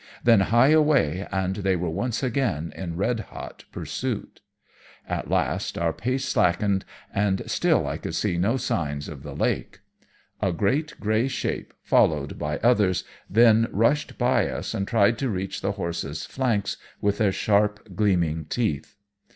[0.23, 4.39] Then, hie away, and they were once again in red hot pursuit.
[5.07, 9.81] At last our pace slackened, and still I could see no signs of the lake.
[10.41, 15.61] A great grey shape, followed by others, then rushed by us and tried to reach
[15.61, 18.95] the horses' flanks with their sharp, gleaming teeth.